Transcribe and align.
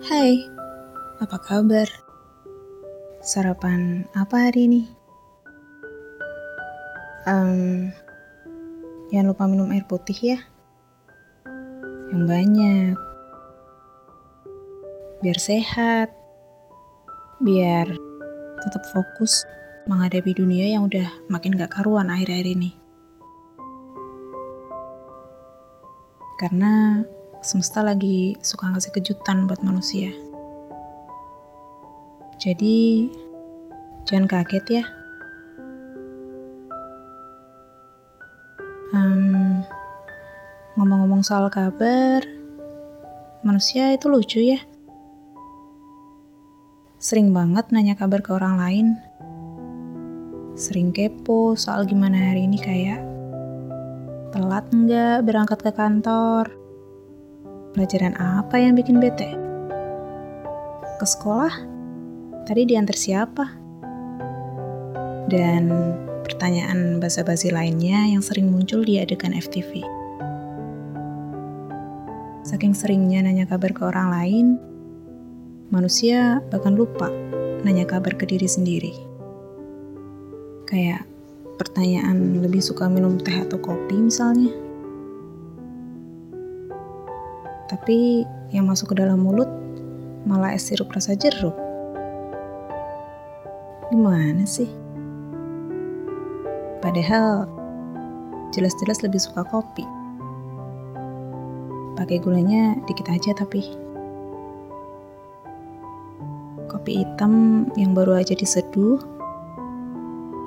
Hai, 0.00 0.48
apa 1.20 1.36
kabar? 1.36 1.84
Sarapan 3.20 4.08
apa 4.16 4.48
hari 4.48 4.64
ini? 4.64 4.82
Um, 7.28 7.92
jangan 9.12 9.28
lupa 9.28 9.44
minum 9.44 9.68
air 9.68 9.84
putih 9.84 10.16
ya. 10.16 10.40
Yang 12.16 12.24
banyak. 12.24 12.96
Biar 15.20 15.36
sehat. 15.36 16.08
Biar 17.44 17.92
tetap 18.64 18.80
fokus 18.96 19.44
menghadapi 19.84 20.32
dunia 20.32 20.80
yang 20.80 20.88
udah 20.88 21.12
makin 21.28 21.52
gak 21.60 21.76
karuan 21.76 22.08
akhir-akhir 22.08 22.48
ini. 22.56 22.72
Karena 26.40 27.04
semesta 27.40 27.80
lagi 27.80 28.36
suka 28.44 28.68
ngasih 28.68 28.92
kejutan 28.92 29.48
buat 29.48 29.64
manusia. 29.64 30.12
Jadi, 32.36 33.08
jangan 34.04 34.28
kaget 34.28 34.80
ya. 34.80 34.84
Hmm, 38.92 39.64
ngomong-ngomong 40.76 41.24
soal 41.24 41.48
kabar, 41.48 42.20
manusia 43.40 43.92
itu 43.96 44.12
lucu 44.12 44.40
ya. 44.44 44.60
Sering 47.00 47.32
banget 47.32 47.72
nanya 47.72 47.96
kabar 47.96 48.20
ke 48.20 48.36
orang 48.36 48.60
lain. 48.60 48.86
Sering 50.60 50.92
kepo 50.92 51.56
soal 51.56 51.88
gimana 51.88 52.20
hari 52.20 52.44
ini 52.44 52.60
kayak 52.60 53.00
telat 54.36 54.68
nggak 54.68 55.24
berangkat 55.24 55.58
ke 55.64 55.72
kantor 55.72 56.60
Pelajaran 57.70 58.18
apa 58.18 58.58
yang 58.58 58.74
bikin 58.74 58.98
bete? 58.98 59.30
Ke 60.98 61.06
sekolah? 61.06 61.54
Tadi 62.42 62.66
diantar 62.66 62.98
siapa? 62.98 63.46
Dan 65.30 65.70
pertanyaan 66.26 66.98
basa-basi 66.98 67.54
lainnya 67.54 68.10
yang 68.10 68.26
sering 68.26 68.50
muncul 68.50 68.82
di 68.82 68.98
adegan 68.98 69.38
FTV. 69.38 69.86
Saking 72.42 72.74
seringnya 72.74 73.22
nanya 73.22 73.46
kabar 73.46 73.70
ke 73.70 73.86
orang 73.86 74.08
lain, 74.10 74.46
manusia 75.70 76.42
bahkan 76.50 76.74
lupa 76.74 77.06
nanya 77.62 77.86
kabar 77.86 78.18
ke 78.18 78.26
diri 78.26 78.50
sendiri. 78.50 78.98
Kayak 80.66 81.06
pertanyaan 81.54 82.42
lebih 82.42 82.58
suka 82.58 82.90
minum 82.90 83.14
teh 83.22 83.38
atau 83.46 83.62
kopi 83.62 83.94
misalnya. 83.94 84.69
Tapi 87.70 88.26
yang 88.50 88.66
masuk 88.66 88.90
ke 88.90 88.98
dalam 88.98 89.22
mulut 89.22 89.46
malah 90.26 90.58
es 90.58 90.66
sirup 90.66 90.90
rasa 90.90 91.14
jeruk. 91.14 91.54
Gimana 93.94 94.42
sih? 94.42 94.66
Padahal 96.82 97.46
jelas-jelas 98.50 99.06
lebih 99.06 99.22
suka 99.22 99.46
kopi. 99.46 99.86
Pakai 101.94 102.18
gulanya 102.18 102.74
dikit 102.90 103.06
aja 103.06 103.38
tapi. 103.38 103.62
Kopi 106.66 107.06
hitam 107.06 107.66
yang 107.78 107.94
baru 107.94 108.18
aja 108.18 108.34
diseduh, 108.34 108.98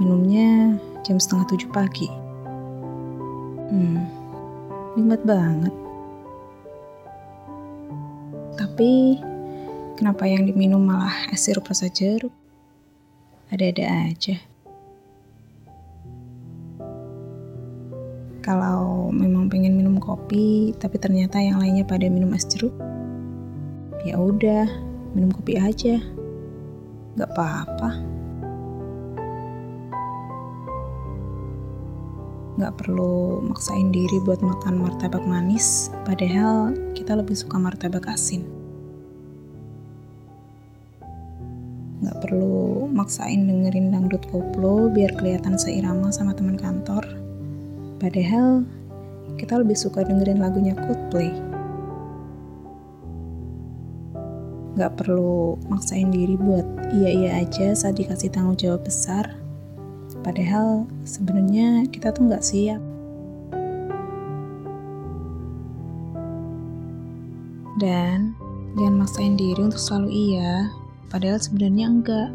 minumnya 0.00 0.80
jam 1.04 1.20
setengah 1.20 1.52
tujuh 1.52 1.68
pagi. 1.68 2.08
Hmm, 3.68 4.08
nikmat 4.96 5.20
banget. 5.28 5.89
Tapi 8.60 9.16
kenapa 9.96 10.28
yang 10.28 10.44
diminum 10.44 10.84
malah 10.84 11.32
es 11.32 11.48
sirup 11.48 11.64
rasa 11.64 11.88
jeruk? 11.88 12.36
Ada-ada 13.48 14.12
aja. 14.12 14.36
Kalau 18.44 19.08
memang 19.08 19.48
pengen 19.48 19.80
minum 19.80 19.96
kopi, 19.96 20.76
tapi 20.76 21.00
ternyata 21.00 21.40
yang 21.40 21.56
lainnya 21.56 21.88
pada 21.88 22.04
minum 22.12 22.36
es 22.36 22.44
jeruk, 22.44 22.76
ya 24.04 24.20
udah, 24.20 24.68
minum 25.16 25.32
kopi 25.32 25.56
aja. 25.56 25.96
Gak 27.16 27.32
apa-apa. 27.32 27.90
Gak 32.60 32.76
perlu 32.76 33.40
maksain 33.40 33.88
diri 33.88 34.20
buat 34.20 34.44
makan 34.44 34.84
martabak 34.84 35.24
manis, 35.24 35.88
padahal 36.04 36.76
kita 36.92 37.16
lebih 37.16 37.32
suka 37.32 37.56
martabak 37.56 38.04
asin. 38.04 38.59
Gak 42.00 42.16
perlu 42.24 42.88
maksain 42.88 43.44
dengerin 43.44 43.92
dangdut 43.92 44.24
koplo 44.32 44.88
biar 44.88 45.12
kelihatan 45.20 45.60
seirama 45.60 46.08
sama 46.08 46.32
teman 46.32 46.56
kantor, 46.56 47.04
padahal 48.00 48.64
kita 49.36 49.60
lebih 49.60 49.76
suka 49.76 50.04
dengerin 50.04 50.40
lagunya 50.40 50.72
Coldplay. 50.76 51.32
Gak 54.80 54.96
perlu 54.96 55.60
maksain 55.68 56.08
diri 56.08 56.40
buat 56.40 56.64
iya-iya 56.96 57.44
aja 57.44 57.76
saat 57.76 58.00
dikasih 58.00 58.32
tanggung 58.32 58.56
jawab 58.56 58.80
besar, 58.88 59.40
Padahal 60.20 60.84
sebenarnya 61.08 61.88
kita 61.88 62.12
tuh 62.12 62.28
nggak 62.28 62.44
siap. 62.44 62.82
Dan 67.80 68.36
jangan 68.76 68.96
maksain 69.00 69.40
diri 69.40 69.56
untuk 69.56 69.80
selalu 69.80 70.10
iya, 70.12 70.68
padahal 71.10 71.42
sebenarnya 71.42 71.86
enggak. 71.90 72.30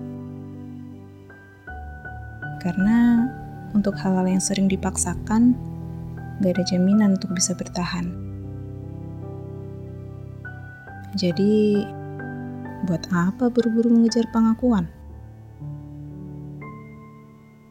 Karena 2.62 3.26
untuk 3.72 3.96
hal-hal 3.96 4.28
yang 4.28 4.44
sering 4.44 4.68
dipaksakan, 4.68 5.56
gak 6.44 6.60
ada 6.60 6.64
jaminan 6.68 7.16
untuk 7.16 7.32
bisa 7.32 7.56
bertahan. 7.56 8.12
Jadi, 11.16 11.80
buat 12.84 13.08
apa 13.16 13.48
buru-buru 13.48 13.88
mengejar 13.88 14.28
pengakuan? 14.36 14.92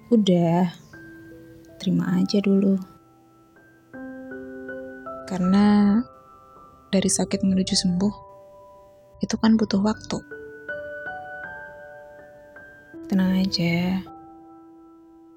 Udah, 0.08 0.72
terima 1.76 2.16
aja 2.16 2.40
dulu. 2.40 2.80
Karena 5.28 5.98
dari 6.88 7.10
sakit 7.10 7.44
menuju 7.44 7.74
sembuh, 7.74 8.14
itu 9.20 9.34
kan 9.40 9.56
butuh 9.60 9.80
waktu. 9.82 10.43
Tenang 13.04 13.36
aja, 13.36 14.00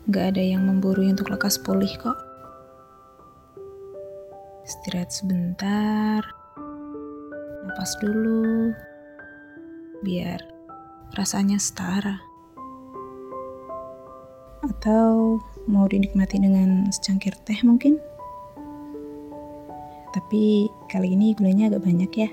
gak 0.07 0.31
ada 0.31 0.39
yang 0.39 0.63
memburu 0.63 1.03
untuk 1.03 1.27
lekas 1.27 1.59
pulih 1.59 1.91
kok. 1.99 2.15
Istirahat 4.63 5.11
sebentar, 5.11 6.23
napas 7.67 7.91
dulu, 7.99 8.71
biar 9.99 10.39
rasanya 11.19 11.59
setara 11.59 12.15
atau 14.63 15.35
mau 15.67 15.91
dinikmati 15.91 16.39
dengan 16.39 16.87
secangkir 16.87 17.35
teh 17.43 17.59
mungkin. 17.67 17.99
Tapi 20.15 20.71
kali 20.87 21.19
ini 21.19 21.35
gulanya 21.35 21.67
agak 21.67 21.83
banyak 21.83 22.11
ya. 22.15 22.31